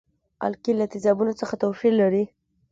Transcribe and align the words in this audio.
القلي 0.47 0.75
له 0.79 0.85
تیزابو 0.91 1.23
سره 1.29 1.37
څه 1.39 1.45
توپیر 1.61 1.93
لري. 2.01 2.23